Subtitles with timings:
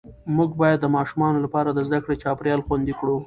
[0.35, 3.15] موږ باید د ماشومانو لپاره د زده کړې چاپېریال خوندي کړو